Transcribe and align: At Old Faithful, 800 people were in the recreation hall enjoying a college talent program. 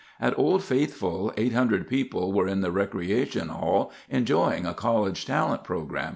At 0.19 0.33
Old 0.35 0.63
Faithful, 0.63 1.31
800 1.37 1.87
people 1.87 2.33
were 2.33 2.47
in 2.47 2.61
the 2.61 2.71
recreation 2.71 3.49
hall 3.49 3.91
enjoying 4.09 4.65
a 4.65 4.73
college 4.73 5.27
talent 5.27 5.63
program. 5.63 6.09